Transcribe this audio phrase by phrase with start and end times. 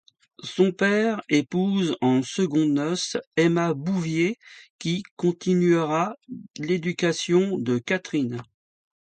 [0.43, 4.39] Son père épouse en secondes noces Emma Bouvier,
[4.79, 6.15] qui continuera
[6.57, 8.41] l'éducation de Catherine.